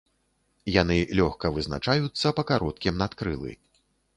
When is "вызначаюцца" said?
1.57-2.35